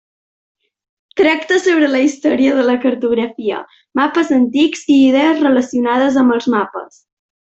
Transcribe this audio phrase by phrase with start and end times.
[1.19, 3.59] Tracta sobre la història de la cartografia,
[4.01, 7.01] mapes antics i idees relacionades amb els mapes.